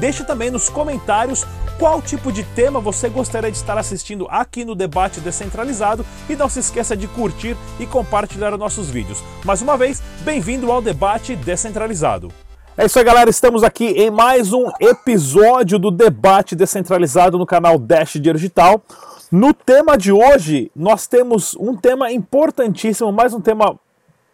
[0.00, 1.44] Deixe também nos comentários
[1.78, 6.48] qual tipo de tema você gostaria de estar assistindo aqui no Debate Descentralizado e não
[6.48, 9.22] se esqueça de curtir e compartilhar nossos vídeos.
[9.44, 12.32] Mais uma vez, bem-vindo ao Debate Descentralizado.
[12.78, 13.28] É isso aí, galera.
[13.28, 18.82] Estamos aqui em mais um episódio do Debate Descentralizado no canal Dash Digital.
[19.30, 23.78] No tema de hoje, nós temos um tema importantíssimo, mais um tema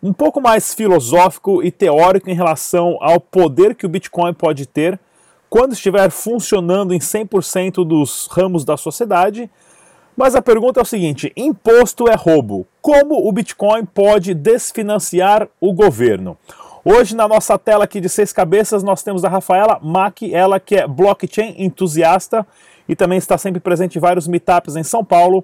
[0.00, 5.00] um pouco mais filosófico e teórico em relação ao poder que o Bitcoin pode ter
[5.56, 9.50] quando estiver funcionando em 100% dos ramos da sociedade.
[10.14, 12.66] Mas a pergunta é o seguinte: imposto é roubo.
[12.82, 16.36] Como o Bitcoin pode desfinanciar o governo?
[16.84, 20.76] Hoje, na nossa tela aqui de seis cabeças, nós temos a Rafaela Mack, ela que
[20.76, 22.46] é blockchain entusiasta
[22.86, 25.42] e também está sempre presente em vários meetups em São Paulo.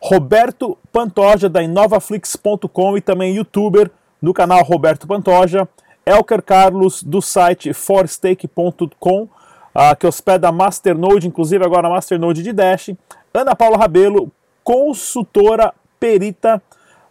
[0.00, 3.90] Roberto Pantoja, da inovaflix.com e também youtuber
[4.22, 5.68] no canal Roberto Pantoja.
[6.06, 9.28] Elker Carlos, do site forstake.com
[9.74, 12.90] uh, que hospeda a Masternode, inclusive agora a Masternode de Dash.
[13.32, 14.30] Ana Paula Rabelo,
[14.64, 16.62] consultora perita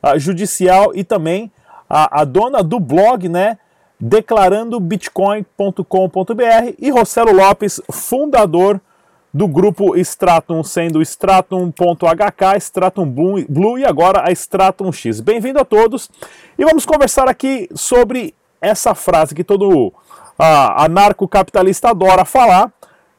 [0.04, 1.52] uh, judicial e também
[1.90, 3.58] a, a, dona do blog, né?
[4.00, 5.84] Declarando Bitcoin.com.br
[6.80, 8.80] e Rossello Lopes, fundador
[9.34, 15.20] do grupo Stratum, sendo Stratum.hk, Stratum Blue e agora a Stratum X.
[15.20, 16.10] Bem-vindo a todos
[16.58, 19.94] e vamos conversar aqui sobre essa frase que todo
[20.40, 22.72] a anarcocapitalista adora falar,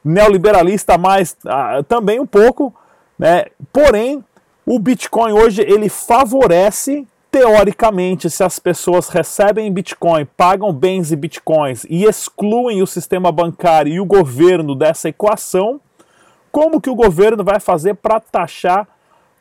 [0.03, 2.73] neoliberalista mais ah, também um pouco,
[3.17, 3.45] né?
[3.71, 4.25] Porém,
[4.65, 11.85] o Bitcoin hoje ele favorece teoricamente se as pessoas recebem Bitcoin, pagam bens e Bitcoins
[11.89, 15.79] e excluem o sistema bancário e o governo dessa equação,
[16.51, 18.87] como que o governo vai fazer para taxar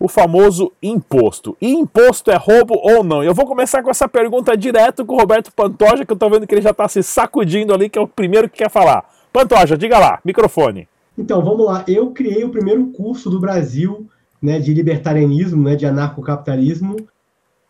[0.01, 1.55] o famoso imposto.
[1.61, 3.23] E imposto é roubo ou não?
[3.23, 6.47] Eu vou começar com essa pergunta direto com o Roberto Pantoja, que eu estou vendo
[6.47, 9.05] que ele já está se sacudindo ali, que é o primeiro que quer falar.
[9.31, 10.89] Pantoja, diga lá, microfone.
[11.19, 11.85] Então, vamos lá.
[11.87, 14.09] Eu criei o primeiro curso do Brasil
[14.41, 16.97] né, de libertarianismo, né, de anarcocapitalismo.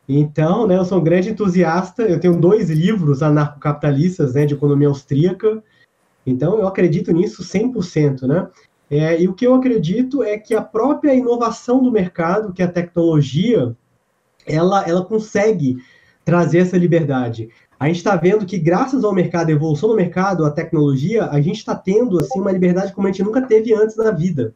[0.08, 2.04] Então, né, eu sou um grande entusiasta.
[2.04, 5.60] Eu tenho dois livros anarcocapitalistas né, de economia austríaca.
[6.24, 8.22] Então, eu acredito nisso 100%.
[8.22, 8.46] Né?
[8.90, 12.64] É, e o que eu acredito é que a própria inovação do mercado, que é
[12.64, 13.76] a tecnologia,
[14.44, 15.76] ela, ela consegue
[16.24, 17.48] trazer essa liberdade.
[17.78, 21.40] A gente está vendo que, graças ao mercado, a evolução do mercado, a tecnologia, a
[21.40, 24.54] gente está tendo assim, uma liberdade como a gente nunca teve antes na vida.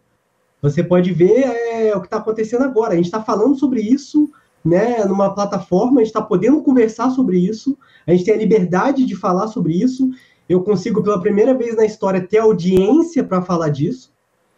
[0.61, 2.93] Você pode ver é, o que está acontecendo agora.
[2.93, 4.31] A gente está falando sobre isso
[4.65, 9.05] né, numa plataforma, a gente está podendo conversar sobre isso, a gente tem a liberdade
[9.05, 10.09] de falar sobre isso.
[10.49, 14.14] Eu consigo, pela primeira vez na história, ter audiência para falar disso.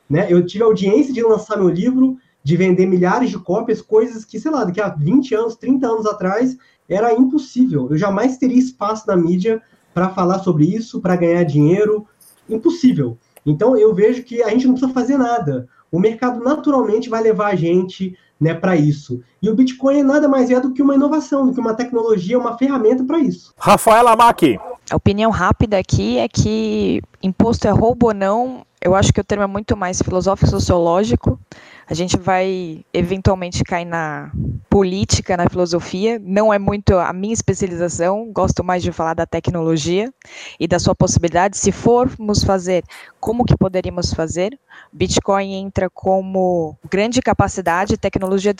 [0.08, 0.26] Né?
[0.30, 4.38] Eu tive a audiência de lançar meu livro, de vender milhares de cópias, coisas que,
[4.38, 6.56] sei lá, daqui a 20 anos, 30 anos atrás,
[6.88, 7.88] era impossível.
[7.90, 9.60] Eu jamais teria espaço na mídia
[9.92, 12.06] para falar sobre isso, para ganhar dinheiro.
[12.48, 13.18] Impossível.
[13.44, 15.68] Então, eu vejo que a gente não precisa fazer nada.
[15.90, 19.20] O mercado naturalmente vai levar a gente né, para isso.
[19.42, 22.38] E o Bitcoin é nada mais é do que uma inovação, do que uma tecnologia,
[22.38, 23.52] uma ferramenta para isso.
[23.58, 24.58] Rafaela Mack.
[24.90, 29.24] A opinião rápida aqui é que imposto é roubo ou não, eu acho que o
[29.24, 31.40] termo é muito mais filosófico sociológico.
[31.88, 34.30] A gente vai eventualmente cair na
[34.68, 36.20] política, na filosofia.
[36.22, 40.12] Não é muito a minha especialização, gosto mais de falar da tecnologia
[40.58, 41.56] e da sua possibilidade.
[41.56, 42.84] Se formos fazer,
[43.18, 44.58] como que poderíamos fazer?
[44.92, 48.54] Bitcoin entra como grande capacidade, tecnologia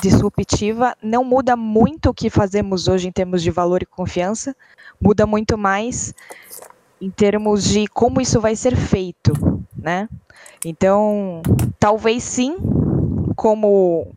[0.00, 4.56] disruptiva, não muda muito o que fazemos hoje em termos de valor e confiança,
[5.00, 6.14] muda muito mais
[7.00, 9.32] em termos de como isso vai ser feito,
[9.76, 10.08] né?
[10.64, 11.42] Então,
[11.78, 12.56] talvez sim,
[13.36, 14.08] como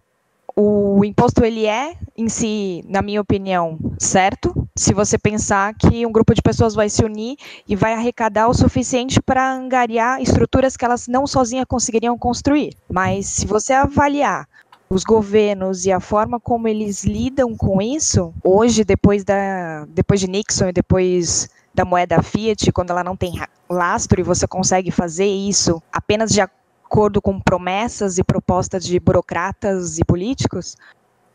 [0.55, 6.11] o imposto ele é em si, na minha opinião, certo, se você pensar que um
[6.11, 10.83] grupo de pessoas vai se unir e vai arrecadar o suficiente para angariar estruturas que
[10.83, 12.73] elas não sozinhas conseguiriam construir.
[12.89, 14.47] Mas se você avaliar
[14.89, 20.27] os governos e a forma como eles lidam com isso, hoje, depois, da, depois de
[20.27, 25.25] Nixon e depois da moeda fiat, quando ela não tem lastro e você consegue fazer
[25.25, 30.75] isso apenas de acordo com promessas e propostas de burocratas e políticos,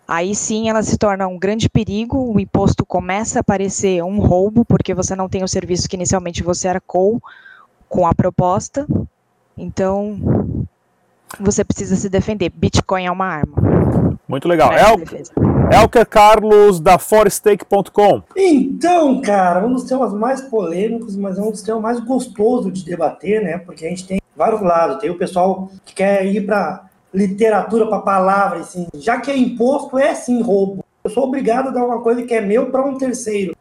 [0.06, 4.64] aí sim ela se torna um grande perigo, o imposto começa a parecer um roubo,
[4.64, 7.20] porque você não tem o serviço que inicialmente você arcou
[7.88, 8.86] com a proposta.
[9.56, 10.66] Então,
[11.40, 12.50] você precisa se defender.
[12.50, 13.56] Bitcoin é uma arma.
[14.28, 14.72] Muito legal.
[14.72, 18.22] É, o, Elker Carlos, da forestake.com.
[18.36, 22.84] Então, cara, um dos temas mais polêmicos, mas é um dos temas mais gostosos de
[22.84, 23.58] debater, né?
[23.58, 24.98] Porque a gente tem vários lados.
[24.98, 28.86] Tem o pessoal que quer ir para literatura, para palavra, assim.
[28.94, 30.84] Já que é imposto, é sim roubo.
[31.04, 33.56] Eu sou obrigado a dar uma coisa que é meu para um terceiro.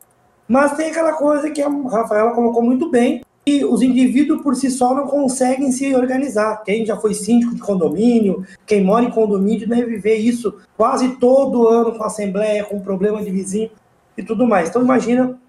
[0.48, 4.72] Mas tem aquela coisa que a Rafaela colocou muito bem, e os indivíduos por si
[4.72, 6.64] só não conseguem se organizar.
[6.64, 11.68] Quem já foi síndico de condomínio, quem mora em condomínio, deve viver isso quase todo
[11.68, 13.70] ano com assembleia, com problema de vizinho
[14.18, 14.70] e tudo mais.
[14.70, 15.40] Então imagina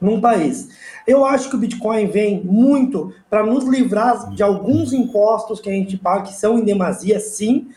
[0.00, 0.68] num país.
[1.06, 5.72] Eu acho que o Bitcoin vem muito para nos livrar de alguns impostos que a
[5.72, 7.68] gente paga, que são em demasia, sim,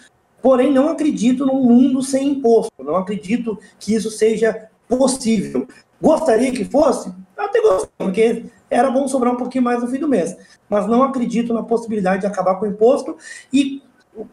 [0.41, 5.67] porém não acredito num mundo sem imposto, não acredito que isso seja possível.
[5.99, 7.11] Gostaria que fosse?
[7.35, 8.45] Até gostaria, porque
[8.75, 10.35] era bom sobrar um pouquinho mais no fim do mês.
[10.69, 13.15] Mas não acredito na possibilidade de acabar com o imposto.
[13.51, 13.81] E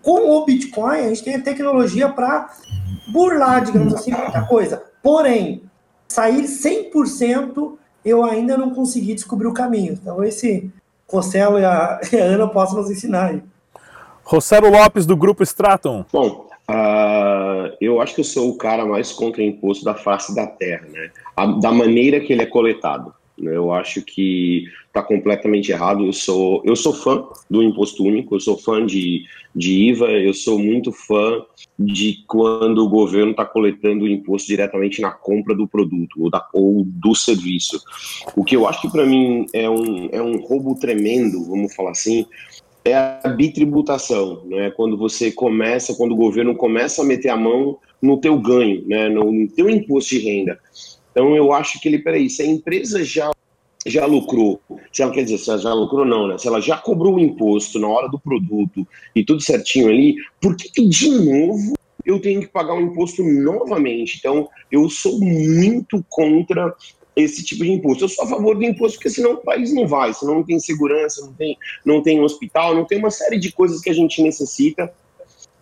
[0.02, 2.50] com o Bitcoin, a gente tem a tecnologia para
[3.12, 4.82] burlar, digamos assim, muita coisa.
[5.02, 5.62] Porém,
[6.08, 7.74] sair 100%,
[8.04, 9.92] eu ainda não consegui descobrir o caminho.
[9.92, 10.70] Então, esse
[11.08, 13.42] Rossello e a, Ana possam nos ensinar aí.
[14.24, 16.04] Rossello Lopes, do Grupo Straton.
[16.12, 20.46] Bom, uh, eu acho que eu sou o cara mais contra imposto da face da
[20.46, 21.10] terra, né?
[21.36, 23.12] A, da maneira que ele é coletado.
[23.38, 23.56] Né?
[23.56, 26.04] Eu acho que está completamente errado.
[26.04, 29.24] Eu sou, eu sou fã do imposto único, eu sou fã de,
[29.54, 31.42] de IVA, eu sou muito fã
[31.78, 36.46] de quando o governo está coletando o imposto diretamente na compra do produto ou, da,
[36.52, 37.80] ou do serviço.
[38.36, 41.92] O que eu acho que para mim é um, é um roubo tremendo, vamos falar
[41.92, 42.26] assim,
[42.84, 44.70] é a bitributação, né?
[44.72, 49.08] Quando você começa, quando o governo começa a meter a mão no teu ganho, né?
[49.08, 50.58] no, no teu imposto de renda.
[51.12, 53.30] Então eu acho que ele, peraí, se a empresa já
[53.84, 54.60] já lucrou,
[54.92, 56.38] se ela quer dizer, se ela já lucrou não, né?
[56.38, 60.56] Se ela já cobrou o imposto na hora do produto e tudo certinho ali, por
[60.56, 61.72] que, que de novo
[62.04, 64.18] eu tenho que pagar o um imposto novamente?
[64.18, 66.74] Então, eu sou muito contra
[67.14, 68.04] esse tipo de imposto.
[68.04, 70.58] Eu sou a favor do imposto porque senão o país não vai, senão não tem
[70.58, 74.22] segurança, não tem, não tem hospital, não tem uma série de coisas que a gente
[74.22, 74.92] necessita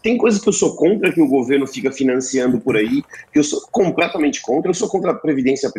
[0.03, 3.03] tem coisas que eu sou contra que o governo fica financiando por aí,
[3.33, 4.71] que eu sou completamente contra.
[4.71, 5.71] Eu sou contra a previdência,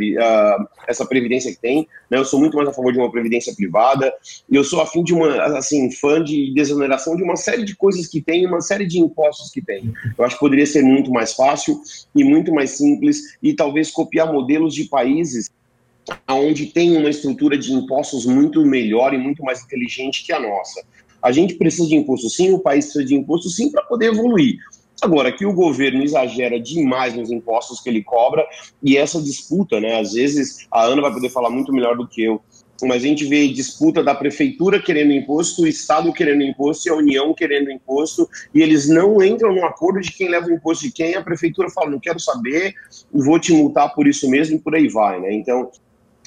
[0.88, 1.88] essa previdência que tem.
[2.10, 2.18] Né?
[2.18, 4.14] Eu sou muito mais a favor de uma previdência privada.
[4.50, 8.08] E eu sou afim de uma, assim, fã de desoneração de uma série de coisas
[8.08, 9.92] que tem, uma série de impostos que tem.
[10.18, 11.82] Eu acho que poderia ser muito mais fácil
[12.16, 15.50] e muito mais simples e talvez copiar modelos de países
[16.28, 20.84] onde tem uma estrutura de impostos muito melhor e muito mais inteligente que a nossa.
[21.22, 24.58] A gente precisa de imposto sim, o país precisa de imposto sim para poder evoluir.
[25.02, 28.46] Agora, que o governo exagera demais nos impostos que ele cobra
[28.84, 30.00] e essa disputa, né?
[30.00, 32.40] Às vezes a Ana vai poder falar muito melhor do que eu,
[32.84, 36.96] mas a gente vê disputa da prefeitura querendo imposto, o Estado querendo imposto e a
[36.96, 40.92] União querendo imposto, e eles não entram no acordo de quem leva o imposto de
[40.92, 42.74] quem, a prefeitura fala, não quero saber,
[43.12, 45.34] vou te multar por isso mesmo e por aí vai, né?
[45.34, 45.72] Então,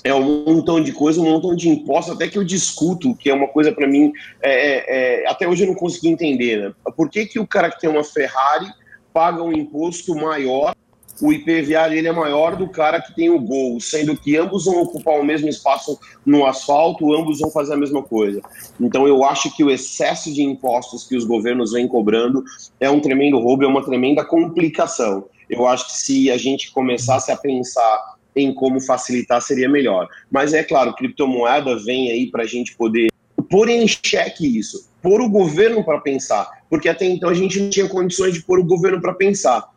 [0.05, 3.35] é um montão de coisa, um montão de impostos, até que eu discuto, que é
[3.35, 4.12] uma coisa para mim,
[4.43, 4.85] é, é,
[5.23, 6.75] é, até hoje eu não consegui entender, né?
[6.95, 8.67] Por que, que o cara que tem uma Ferrari
[9.15, 10.75] paga um imposto maior,
[11.23, 14.83] o IPVA dele é maior do cara que tem o Gol, sendo que ambos vão
[14.83, 18.43] ocupar o mesmo espaço no asfalto, ambos vão fazer a mesma coisa.
[18.81, 22.43] Então eu acho que o excesso de impostos que os governos vêm cobrando
[22.81, 25.25] é um tremendo roubo, é uma tremenda complicação.
[25.49, 30.08] Eu acho que se a gente começasse a pensar em como facilitar seria melhor.
[30.31, 33.08] Mas é claro, criptomoeda vem aí para a gente poder
[33.48, 37.70] pôr em xeque isso, pôr o governo para pensar, porque até então a gente não
[37.70, 39.69] tinha condições de pôr o governo para pensar.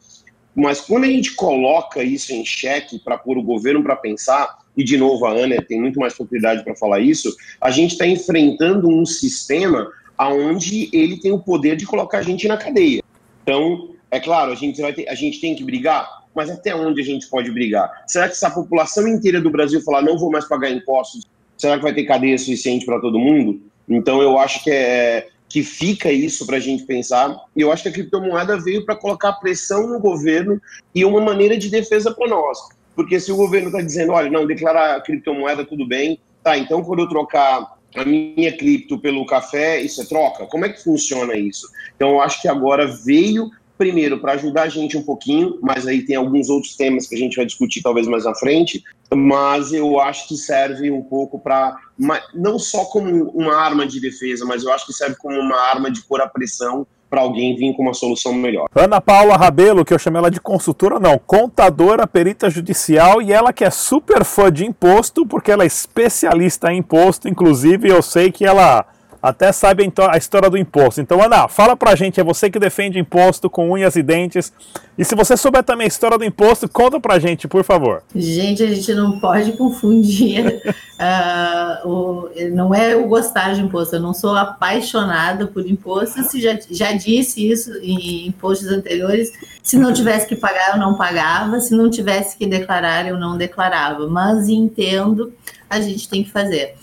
[0.55, 4.83] Mas quando a gente coloca isso em xeque para pôr o governo para pensar, e
[4.83, 8.89] de novo a Ana tem muito mais propriedade para falar isso, a gente está enfrentando
[8.89, 9.87] um sistema
[10.19, 13.03] onde ele tem o poder de colocar a gente na cadeia.
[13.43, 16.23] Então, é claro, a gente, vai ter, a gente tem que brigar?
[16.37, 18.03] Mas até onde a gente pode brigar?
[18.05, 21.25] Será que se a população inteira do Brasil falar não vou mais pagar impostos,
[21.57, 23.59] será que vai ter cadeia suficiente para todo mundo?
[23.89, 27.35] Então eu acho que é que fica isso para a gente pensar.
[27.55, 30.61] E eu acho que a criptomoeda veio para colocar pressão no governo
[30.93, 32.59] e uma maneira de defesa para nós.
[32.93, 36.83] Porque se o governo está dizendo, olha, não, declarar a criptomoeda tudo bem, tá, então
[36.83, 40.45] quando eu trocar a minha cripto pelo café, isso é troca?
[40.45, 41.67] Como é que funciona isso?
[41.95, 46.03] Então eu acho que agora veio primeiro, para ajudar a gente um pouquinho, mas aí
[46.03, 49.99] tem alguns outros temas que a gente vai discutir talvez mais na frente, mas eu
[49.99, 51.77] acho que serve um pouco para,
[52.33, 55.91] não só como uma arma de defesa, mas eu acho que serve como uma arma
[55.91, 58.67] de pôr a pressão para alguém vir com uma solução melhor.
[58.75, 63.53] Ana Paula Rabelo, que eu chamei ela de consultora, não, contadora, perita judicial, e ela
[63.53, 68.29] que é super fã de imposto, porque ela é especialista em imposto, inclusive eu sei
[68.29, 68.85] que ela
[69.27, 71.01] até sabe a história do imposto.
[71.01, 74.53] Então, Ana, fala pra gente, é você que defende imposto com unhas e dentes.
[74.97, 78.03] E se você souber também a história do imposto, conta pra gente, por favor.
[78.15, 80.61] Gente, a gente não pode confundir.
[80.97, 86.23] uh, o, não é o gostar de imposto, eu não sou apaixonada por imposto.
[86.23, 89.31] Se já, já disse isso em impostos anteriores.
[89.61, 91.59] Se não tivesse que pagar, eu não pagava.
[91.59, 94.07] Se não tivesse que declarar, eu não declarava.
[94.07, 95.33] Mas entendo,
[95.69, 96.75] a gente tem que fazer.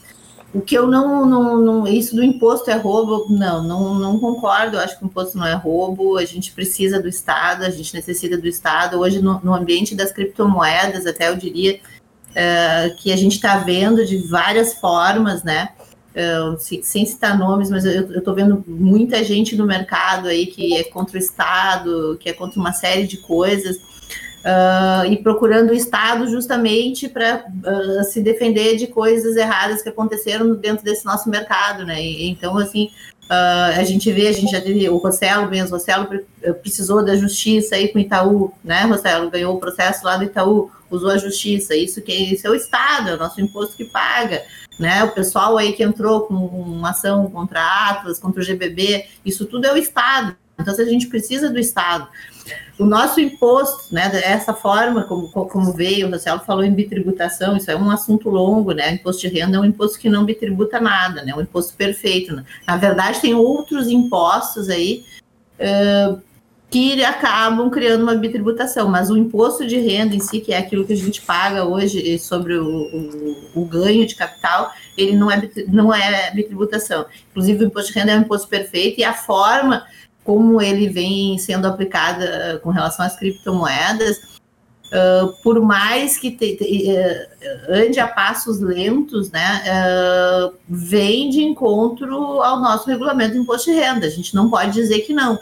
[0.54, 4.76] O que eu não, não, não, Isso do imposto é roubo, não, não, não concordo.
[4.76, 6.16] Eu acho que o imposto não é roubo.
[6.16, 9.00] A gente precisa do Estado, a gente necessita do Estado.
[9.00, 11.80] Hoje, no, no ambiente das criptomoedas, até eu diria
[12.30, 15.70] uh, que a gente está vendo de várias formas, né?
[16.14, 20.76] Uh, sem, sem, citar nomes, mas eu estou vendo muita gente no mercado aí que
[20.76, 23.93] é contra o Estado, que é contra uma série de coisas
[24.44, 29.88] uh, e procurando o Estado justamente para uh, ah, se defender de coisas erradas que
[29.88, 32.02] aconteceram dentro desse nosso mercado, né?
[32.02, 32.90] E, então, assim,
[33.24, 36.08] uh, a gente vê, a gente já teve o Rossello mesmo, o Rossello
[36.60, 38.82] precisou da justiça aí com o Itaú, né?
[38.82, 42.54] Rossello ganhou o processo lá do Itaú, usou a justiça, isso que isso é o
[42.54, 44.42] Estado, é o nosso imposto que paga,
[44.78, 45.02] né?
[45.04, 49.46] O pessoal aí que entrou com uma ação contra a Atlas, contra o GBB, isso
[49.46, 50.36] tudo é o Estado.
[50.58, 52.08] Então, a gente precisa do Estado.
[52.78, 57.70] O nosso imposto, né, dessa forma, como, como veio, o Marcelo falou em bitributação, isso
[57.70, 58.90] é um assunto longo, né?
[58.90, 61.34] O imposto de renda é um imposto que não bitributa nada, né?
[61.34, 62.34] Um imposto perfeito.
[62.34, 62.44] Né?
[62.66, 65.04] Na verdade, tem outros impostos aí
[65.60, 66.20] uh,
[66.68, 70.84] que acabam criando uma bitributação, mas o imposto de renda em si, que é aquilo
[70.84, 75.48] que a gente paga hoje sobre o, o, o ganho de capital, ele não é,
[75.68, 77.06] não é bitributação.
[77.30, 79.86] Inclusive, o imposto de renda é um imposto perfeito e a forma
[80.24, 84.16] como ele vem sendo aplicado eh, com relação às criptomoedas,
[84.86, 91.42] uh, por mais que te, te, uh, ande a passos lentos, né, uh, vem de
[91.42, 94.06] encontro ao nosso regulamento de imposto de renda.
[94.06, 95.38] A gente não pode dizer que não.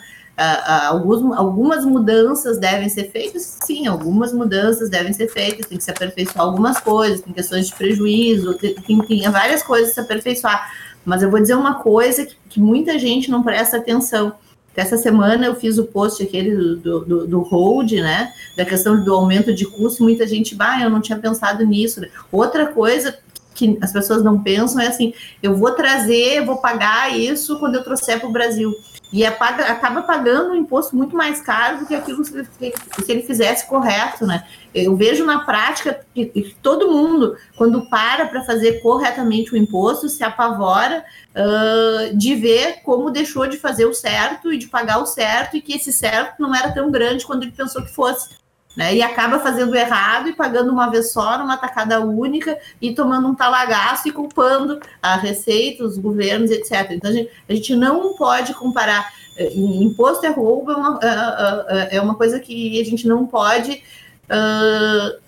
[0.89, 5.91] Alguns, algumas mudanças devem ser feitas, sim, algumas mudanças devem ser feitas, tem que se
[5.91, 10.73] aperfeiçoar algumas coisas, tem questões de prejuízo, tem, tem, tem várias coisas a se aperfeiçoar.
[11.05, 14.33] Mas eu vou dizer uma coisa que, que muita gente não presta atenção
[14.75, 18.33] essa semana eu fiz o post aquele do, do, do hold, né?
[18.57, 22.01] Da questão do aumento de custo, muita gente, bah, eu não tinha pensado nisso.
[22.31, 23.19] Outra coisa
[23.55, 25.13] que as pessoas não pensam é assim:
[25.43, 28.75] eu vou trazer, vou pagar isso quando eu trouxer para o Brasil
[29.13, 33.23] e é acaba pagando um imposto muito mais caro do que aquilo se, se ele
[33.23, 34.47] fizesse correto, né?
[34.75, 40.09] Eu vejo na prática que, que todo mundo, quando para para fazer corretamente o imposto,
[40.09, 41.05] se apavora
[41.37, 45.61] uh, de ver como deixou de fazer o certo e de pagar o certo e
[45.61, 48.42] que esse certo não era tão grande quando ele pensou que fosse.
[48.75, 53.29] Né, e acaba fazendo errado e pagando uma vez só, numa tacada única, e tomando
[53.29, 56.93] um talagaço e culpando a Receita, os governos, etc.
[56.93, 59.13] Então, a gente, a gente não pode comparar.
[59.37, 63.27] Eh, imposto é roubo, é uma, é, é, é uma coisa que a gente não
[63.27, 63.83] pode
[64.31, 65.21] uh,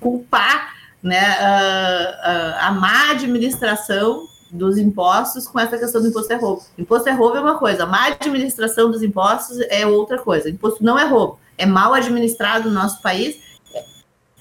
[0.00, 6.62] culpar né, uh, a má administração dos impostos com essa questão do imposto é roubo.
[6.78, 10.48] Imposto é roubo é uma coisa, má administração dos impostos é outra coisa.
[10.48, 13.38] Imposto não é roubo é mal administrado no nosso país,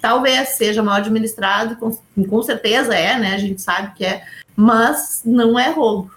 [0.01, 3.33] talvez seja mal administrado, com, com certeza é, né?
[3.33, 4.23] A gente sabe que é,
[4.55, 6.11] mas não é roubo.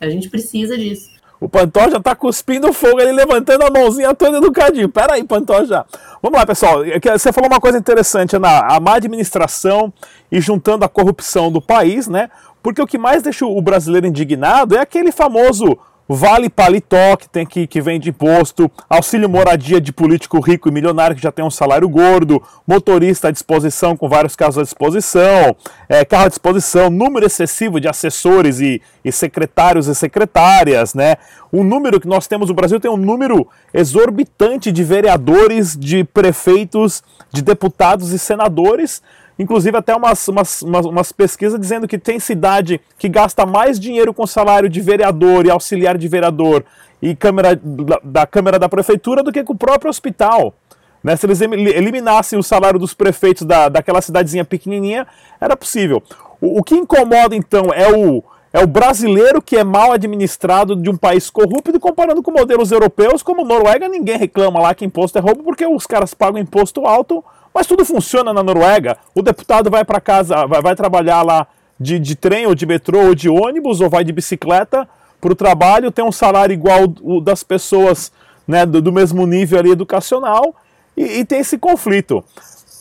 [0.00, 1.14] A gente precisa disso.
[1.40, 4.88] O Pantoja tá cuspindo fogo ali, levantando a mãozinha toda educadinho.
[4.88, 5.84] Pera aí, Pantoja.
[6.22, 6.84] Vamos lá, pessoal.
[6.84, 8.60] É você falou uma coisa interessante, Ana.
[8.60, 9.92] A má administração
[10.32, 12.30] e juntando a corrupção do país, né?
[12.62, 17.46] Porque o que mais deixa o brasileiro indignado é aquele famoso Vale paletó que tem
[17.46, 21.44] que, que vem de imposto, auxílio moradia de político rico e milionário que já tem
[21.44, 25.56] um salário gordo, motorista à disposição com vários carros à disposição,
[25.88, 31.16] é, carro à disposição, número excessivo de assessores e, e secretários e secretárias, né?
[31.50, 37.02] O número que nós temos no Brasil tem um número exorbitante de vereadores, de prefeitos,
[37.32, 39.00] de deputados e senadores
[39.38, 44.14] inclusive até umas, umas, umas, umas, pesquisas dizendo que tem cidade que gasta mais dinheiro
[44.14, 46.64] com salário de vereador e auxiliar de vereador
[47.02, 50.54] e câmera da, da Câmara da Prefeitura do que com o próprio hospital.
[51.02, 51.16] Né?
[51.16, 55.06] Se eles eliminassem o salário dos prefeitos da, daquela cidadezinha pequenininha,
[55.38, 56.02] era possível.
[56.40, 58.24] O, o que incomoda então é o,
[58.54, 63.22] é o brasileiro que é mal administrado de um país corrupto, comparando com modelos europeus,
[63.22, 67.22] como Noruega, ninguém reclama lá que imposto é roubo, porque os caras pagam imposto alto
[67.54, 68.98] mas tudo funciona na Noruega.
[69.14, 71.46] O deputado vai para casa, vai, vai, trabalhar lá
[71.78, 74.88] de, de trem ou de metrô ou de ônibus ou vai de bicicleta
[75.20, 78.12] para o trabalho, tem um salário igual o das pessoas
[78.46, 80.54] né, do, do mesmo nível ali educacional
[80.96, 82.22] e, e tem esse conflito.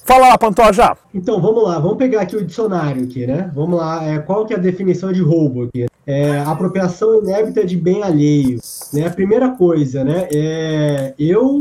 [0.05, 0.97] Fala lá, Pantoja.
[1.13, 3.51] Então, vamos lá, vamos pegar aqui o dicionário aqui, né?
[3.55, 5.85] Vamos lá, é, qual que é a definição de roubo aqui?
[6.05, 8.59] é, apropriação inébita de bem alheio.
[8.91, 9.07] Né?
[9.07, 11.59] A primeira coisa, né, é, eu,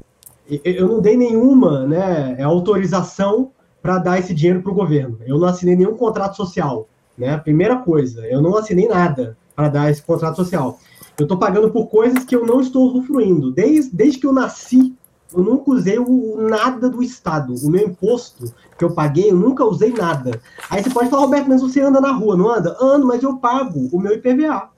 [0.64, 5.18] eu não dei nenhuma né, autorização para dar esse dinheiro para o governo.
[5.26, 6.88] Eu não assinei nenhum contrato social.
[7.16, 7.36] Né?
[7.38, 10.78] Primeira coisa, eu não assinei nada para dar esse contrato social.
[11.18, 13.52] Eu estou pagando por coisas que eu não estou usufruindo.
[13.52, 14.94] Desde, desde que eu nasci,
[15.34, 17.54] eu nunca usei o, nada do Estado.
[17.62, 20.40] O meu imposto que eu paguei, eu nunca usei nada.
[20.68, 22.76] Aí você pode falar, Roberto, mas você anda na rua, não anda?
[22.80, 24.68] Ando, mas eu pago o meu IPVA.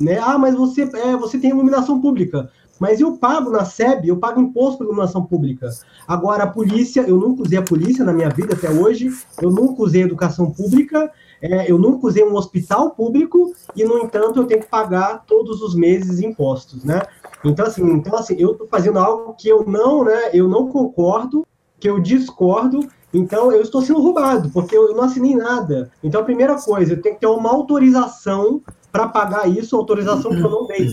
[0.00, 0.18] Né?
[0.18, 2.50] Ah, mas você, é, você tem iluminação pública.
[2.78, 5.68] Mas eu pago na SEB, eu pago imposto por iluminação pública.
[6.08, 9.10] Agora, a polícia, eu nunca usei a polícia na minha vida até hoje,
[9.42, 11.12] eu nunca usei educação pública,
[11.42, 15.60] é, eu nunca usei um hospital público e, no entanto, eu tenho que pagar todos
[15.60, 17.02] os meses impostos, né?
[17.44, 21.46] Então, assim, então, assim eu estou fazendo algo que eu não, né, eu não concordo,
[21.78, 22.80] que eu discordo,
[23.12, 25.90] então eu estou sendo roubado, porque eu não assinei nada.
[26.02, 28.60] Então, a primeira coisa, eu tenho que ter uma autorização
[28.92, 30.90] para pagar isso, autorização que eu não dei.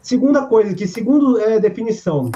[0.00, 2.30] Segunda coisa, que segundo é, definição,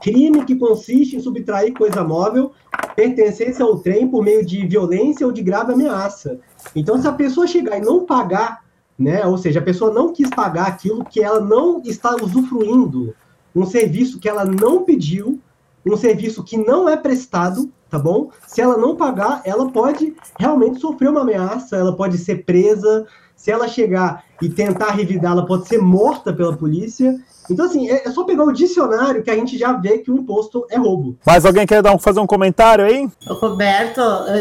[0.00, 2.52] crime que consiste em subtrair coisa móvel
[2.94, 6.40] pertencesse ao trem por meio de violência ou de grave ameaça.
[6.74, 8.64] Então, se a pessoa chegar e não pagar,
[8.98, 13.14] né, ou seja, a pessoa não quis pagar aquilo que ela não está usufruindo,
[13.54, 15.40] um serviço que ela não pediu,
[15.84, 18.30] um serviço que não é prestado, tá bom?
[18.46, 23.06] Se ela não pagar, ela pode realmente sofrer uma ameaça, ela pode ser presa,
[23.36, 27.14] se ela chegar e tentar revidar, ela pode ser morta pela polícia.
[27.48, 30.16] Então, assim, é, é, só pegar o dicionário que a gente já vê que o
[30.16, 31.16] imposto é roubo.
[31.24, 33.08] Mas alguém quer dar um, fazer um comentário aí?
[33.26, 34.32] Roberto, uh,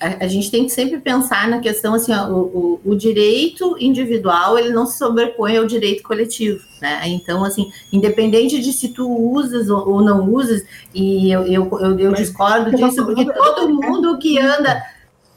[0.00, 2.40] a, a, gente tem que sempre pensar na questão, assim, ó, o,
[2.84, 7.02] o, o, direito individual, ele não se sobrepõe ao direito coletivo, né?
[7.06, 10.62] Então, assim, independente de se tu usas ou, ou não usas,
[10.94, 14.80] e eu, eu, eu, eu discordo disso, porque todo mundo que anda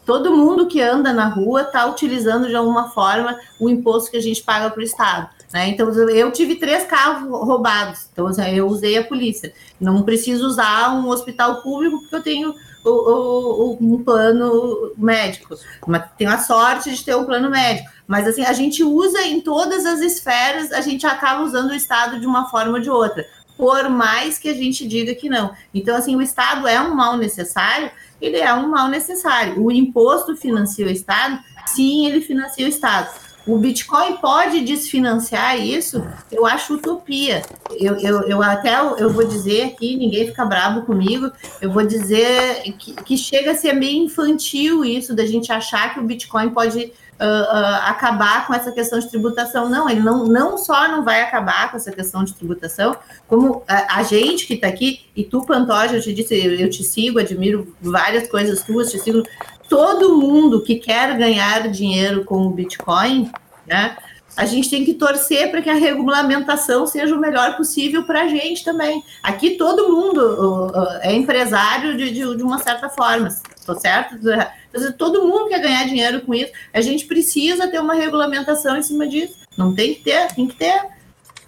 [0.06, 4.22] todo mundo que anda na rua está utilizando de alguma forma o imposto que a
[4.22, 5.30] gente paga para o Estado.
[5.54, 5.70] Né?
[5.70, 9.54] Então, eu tive três carros roubados, então assim, eu usei a polícia.
[9.80, 15.56] Não preciso usar um hospital público porque eu tenho o, o, um plano médico.
[15.88, 17.90] Mas tenho a sorte de ter um plano médico.
[18.08, 22.20] Mas assim, a gente usa em todas as esferas, a gente acaba usando o Estado
[22.20, 23.26] de uma forma ou de outra.
[23.56, 25.52] Por mais que a gente diga que não.
[25.74, 27.92] Então, assim, o Estado é um mal necessário,
[28.24, 29.62] ele é um mal necessário.
[29.62, 31.40] O imposto financia o Estado?
[31.68, 33.10] Sim, ele financia o Estado.
[33.46, 36.02] O Bitcoin pode desfinanciar isso?
[36.32, 37.42] Eu acho utopia.
[37.78, 41.30] Eu, eu, eu até eu vou dizer aqui, ninguém fica bravo comigo,
[41.62, 46.00] eu vou dizer que, que chega a ser meio infantil isso da gente achar que
[46.00, 49.70] o Bitcoin pode Uh, acabar com essa questão de tributação.
[49.70, 52.98] Não, ele não, não só não vai acabar com essa questão de tributação,
[53.28, 56.70] como a, a gente que está aqui, e tu, Pantoja, eu te disse, eu, eu,
[56.70, 59.24] te sigo, admiro várias coisas tuas, te sigo.
[59.70, 63.32] Todo mundo que quer ganhar dinheiro com o Bitcoin,
[63.66, 63.96] né?
[64.36, 68.28] A gente tem que torcer para que a regulamentação seja o melhor possível para a
[68.28, 69.04] gente também.
[69.22, 70.72] Aqui todo mundo
[71.02, 73.30] é empresário de, de, de uma certa forma,
[73.66, 74.16] tô certo?
[74.98, 76.52] Todo mundo quer ganhar dinheiro com isso.
[76.74, 79.38] A gente precisa ter uma regulamentação em cima disso.
[79.58, 80.82] Não tem que ter, tem que ter.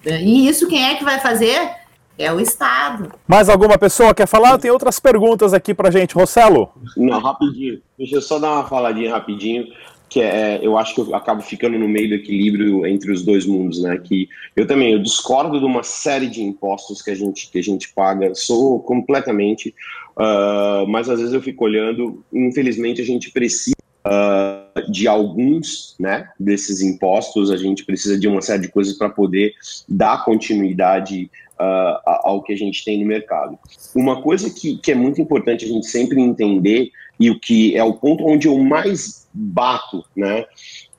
[0.06, 1.72] E isso quem é que vai fazer?
[2.18, 3.12] É o Estado.
[3.28, 4.58] Mais alguma pessoa quer falar?
[4.58, 6.16] Tem outras perguntas aqui para gente.
[6.16, 6.70] Rossello?
[6.96, 7.82] Não, rapidinho.
[7.98, 9.68] Deixa eu só dar uma faladinha rapidinho
[10.16, 13.46] que é, eu acho que eu acabo ficando no meio do equilíbrio entre os dois
[13.46, 13.98] mundos, né?
[13.98, 17.62] Que eu também eu discordo de uma série de impostos que a gente que a
[17.62, 19.76] gente paga, sou completamente,
[20.18, 23.76] uh, mas às vezes eu fico olhando, infelizmente a gente precisa
[24.06, 26.30] uh, de alguns, né?
[26.40, 29.54] Desses impostos, a gente precisa de uma série de coisas para poder
[29.88, 33.58] dar continuidade uh, ao que a gente tem no mercado.
[33.96, 37.84] Uma coisa que, que é muito importante a gente sempre entender e o que é
[37.84, 40.46] o ponto onde eu mais bato, né?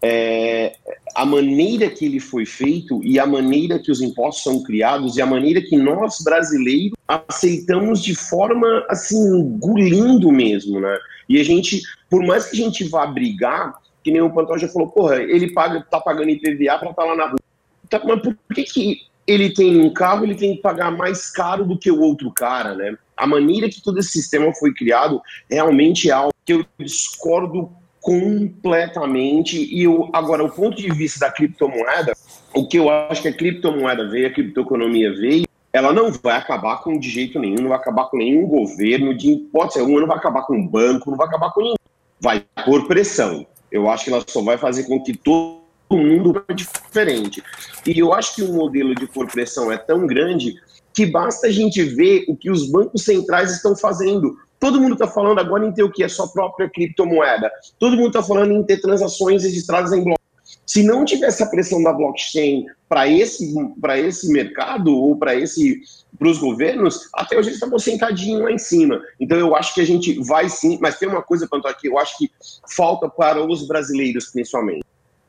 [0.02, 0.76] É
[1.16, 5.22] a maneira que ele foi feito e a maneira que os impostos são criados e
[5.22, 10.98] a maneira que nós brasileiros aceitamos de forma assim engolindo mesmo, né?
[11.26, 11.80] E a gente,
[12.10, 15.84] por mais que a gente vá brigar, que nem o Pantoja falou, porra, ele paga,
[15.90, 17.40] tá pagando IPVA para estar tá lá na rua.
[17.88, 21.64] Tá, mas por que, que ele tem um carro, ele tem que pagar mais caro
[21.64, 22.94] do que o outro cara, né?
[23.16, 27.72] A maneira que todo esse sistema foi criado realmente é algo que eu discordo
[28.06, 29.58] completamente.
[29.74, 32.12] E eu, agora, o ponto de vista da criptomoeda,
[32.54, 36.80] o que eu acho que a criptomoeda veio, a criptoeconomia veio, ela não vai acabar
[36.82, 40.18] com de jeito nenhum, não vai acabar com nenhum governo, de hipótese alguma, não vai
[40.18, 41.76] acabar com um banco, não vai acabar com ninguém.
[42.20, 43.44] Vai por pressão.
[43.72, 45.58] Eu acho que ela só vai fazer com que todo
[45.90, 47.42] mundo é diferente.
[47.84, 50.54] E eu acho que o modelo de por pressão é tão grande
[50.96, 54.38] que basta a gente ver o que os bancos centrais estão fazendo.
[54.58, 56.02] Todo mundo está falando agora em ter o que?
[56.02, 57.50] A sua própria criptomoeda.
[57.78, 60.18] Todo mundo está falando em ter transações registradas em bloco.
[60.64, 63.54] Se não tivesse a pressão da blockchain para esse,
[63.98, 65.82] esse mercado ou para esse
[66.18, 68.98] para os governos, até hoje eles estavam sentadinhos lá em cima.
[69.20, 71.98] Então eu acho que a gente vai sim, mas tem uma coisa, Panto, aqui, eu
[71.98, 72.30] acho que
[72.74, 74.82] falta para os brasileiros, principalmente,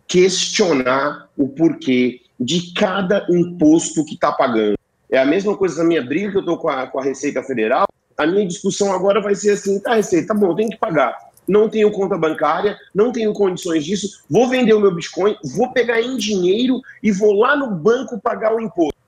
[0.08, 4.77] questionar o porquê de cada imposto que está pagando.
[5.10, 7.42] É a mesma coisa da minha briga que eu estou com a, com a Receita
[7.44, 7.88] Federal.
[8.18, 11.16] A minha discussão agora vai ser assim, tá, Receita, tá bom, tenho que pagar
[11.48, 16.02] não tenho conta bancária, não tenho condições disso, vou vender o meu Bitcoin, vou pegar
[16.02, 19.00] em dinheiro e vou lá no banco pagar o imposto.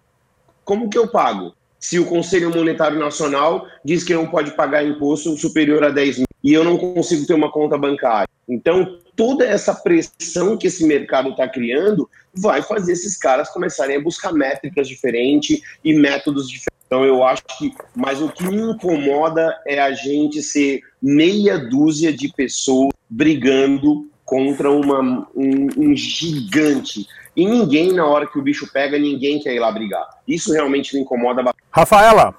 [0.63, 1.53] Como que eu pago?
[1.79, 6.27] Se o Conselho Monetário Nacional diz que não pode pagar imposto superior a 10 mil
[6.43, 8.27] e eu não consigo ter uma conta bancária.
[8.49, 14.01] Então, toda essa pressão que esse mercado está criando vai fazer esses caras começarem a
[14.01, 16.79] buscar métricas diferentes e métodos diferentes.
[16.85, 22.12] Então eu acho que, mas o que me incomoda é a gente ser meia dúzia
[22.12, 27.05] de pessoas brigando contra uma, um, um gigante.
[27.39, 30.06] E ninguém, na hora que o bicho pega, ninguém quer ir lá brigar.
[30.28, 31.63] Isso realmente me incomoda bastante.
[31.71, 32.36] Rafaela,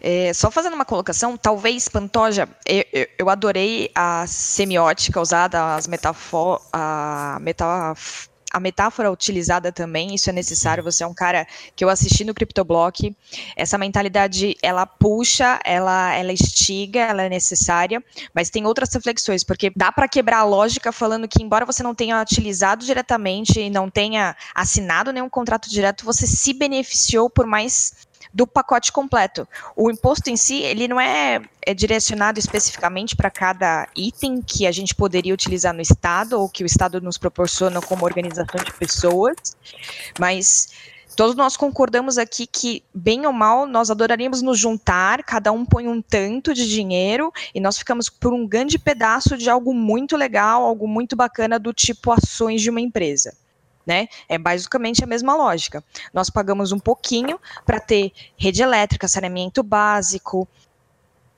[0.00, 6.60] é, só fazendo uma colocação, talvez, Pantoja, eu, eu, adorei a semiótica usada, as metafor,
[6.72, 10.82] a, metaf a metáfora utilizada também, isso é necessário.
[10.82, 13.14] Você é um cara que eu assisti no CryptoBlock.
[13.56, 18.02] Essa mentalidade, ela puxa, ela, ela estiga, ela é necessária,
[18.34, 21.94] mas tem outras reflexões, porque dá para quebrar a lógica falando que, embora você não
[21.94, 28.09] tenha utilizado diretamente e não tenha assinado nenhum contrato direto, você se beneficiou por mais
[28.32, 29.46] do pacote completo.
[29.76, 34.72] O imposto em si, ele não é, é direcionado especificamente para cada item que a
[34.72, 39.36] gente poderia utilizar no Estado ou que o Estado nos proporciona como organização de pessoas,
[40.18, 40.68] mas
[41.16, 45.88] todos nós concordamos aqui que, bem ou mal, nós adoraríamos nos juntar, cada um põe
[45.88, 50.64] um tanto de dinheiro e nós ficamos por um grande pedaço de algo muito legal,
[50.64, 53.34] algo muito bacana do tipo ações de uma empresa
[53.90, 54.06] né?
[54.28, 55.82] É basicamente a mesma lógica.
[56.14, 60.46] Nós pagamos um pouquinho para ter rede elétrica, saneamento básico,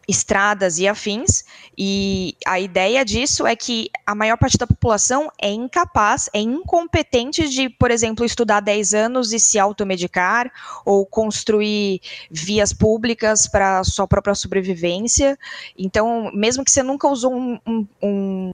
[0.06, 1.44] estradas e afins,
[1.78, 7.48] e a ideia disso é que a maior parte da população é incapaz, é incompetente
[7.48, 10.52] de, por exemplo, estudar 10 anos e se automedicar,
[10.84, 15.38] ou construir vias públicas para sua própria sobrevivência.
[15.78, 18.52] Então, mesmo que você nunca usou um, um, um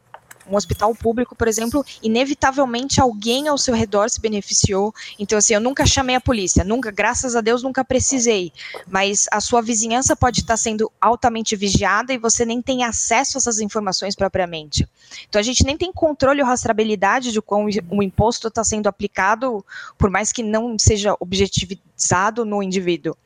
[0.50, 4.94] um hospital público, por exemplo, inevitavelmente alguém ao seu redor se beneficiou.
[5.18, 8.52] Então, assim, eu nunca chamei a polícia, nunca, graças a Deus, nunca precisei.
[8.86, 13.38] Mas a sua vizinhança pode estar sendo altamente vigiada e você nem tem acesso a
[13.38, 14.88] essas informações propriamente.
[15.28, 19.64] Então, a gente nem tem controle ou rastreabilidade de como o imposto está sendo aplicado,
[19.96, 23.16] por mais que não seja objetivizado no indivíduo.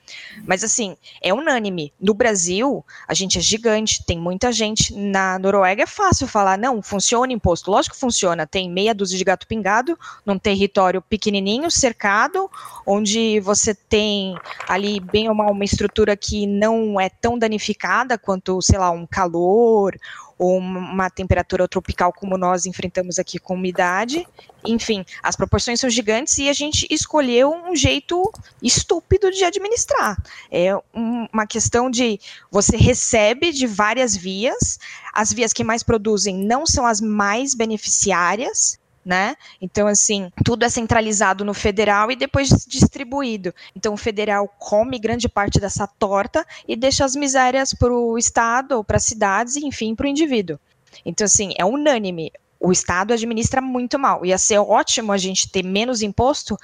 [0.46, 1.92] Mas, assim, é unânime.
[2.00, 4.94] No Brasil, a gente é gigante, tem muita gente.
[4.94, 7.70] Na Noruega é fácil falar, não, funciona funciona imposto?
[7.70, 8.46] Lógico que funciona.
[8.46, 12.50] Tem meia dúzia de gato pingado num território pequenininho, cercado,
[12.86, 14.34] onde você tem
[14.66, 19.06] ali bem ou mal uma estrutura que não é tão danificada quanto, sei lá, um
[19.06, 19.94] calor
[20.42, 24.26] ou uma temperatura tropical como nós enfrentamos aqui com umidade.
[24.64, 28.28] Enfim, as proporções são gigantes e a gente escolheu um jeito
[28.60, 30.20] estúpido de administrar.
[30.50, 32.18] É uma questão de
[32.50, 34.80] você recebe de várias vias,
[35.12, 39.36] as vias que mais produzem não são as mais beneficiárias, né?
[39.60, 43.54] Então, assim, tudo é centralizado no federal e depois distribuído.
[43.74, 48.72] Então, o federal come grande parte dessa torta e deixa as misérias para o Estado
[48.72, 50.58] ou para as cidades e, enfim, para o indivíduo.
[51.04, 52.32] Então, assim, é unânime.
[52.60, 54.24] O Estado administra muito mal.
[54.24, 56.56] Ia ser ótimo a gente ter menos imposto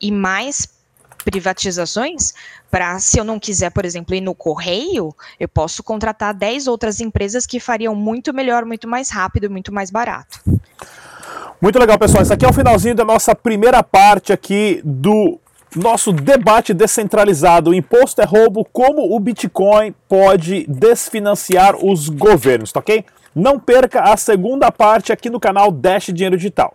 [0.00, 0.68] e mais
[1.24, 2.32] privatizações
[2.70, 7.00] para, se eu não quiser, por exemplo, ir no correio, eu posso contratar 10 outras
[7.00, 10.40] empresas que fariam muito melhor, muito mais rápido, muito mais barato.
[11.60, 12.22] Muito legal, pessoal.
[12.22, 15.38] Esse aqui é o finalzinho da nossa primeira parte aqui do
[15.76, 17.74] nosso debate descentralizado.
[17.74, 23.04] Imposto é roubo, como o Bitcoin pode desfinanciar os governos, tá ok?
[23.34, 26.74] Não perca a segunda parte aqui no canal Dash Dinheiro Digital.